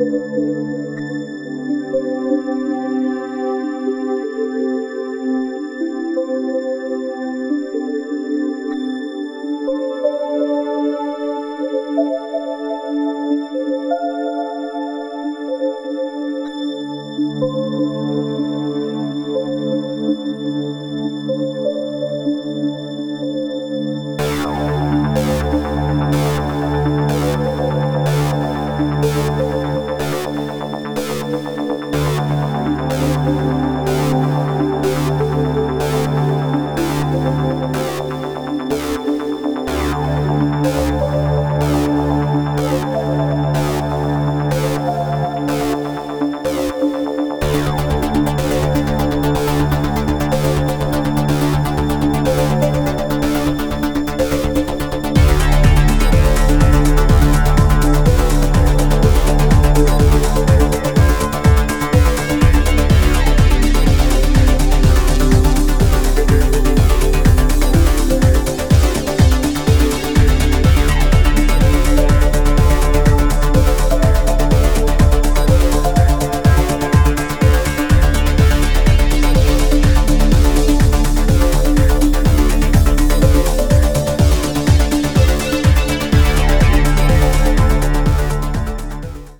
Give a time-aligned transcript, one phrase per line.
[0.00, 1.09] Música